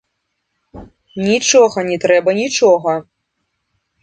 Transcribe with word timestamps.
Нічога 1.27 1.83
не 1.91 1.97
трэба, 2.07 2.29
нічога! 2.41 2.91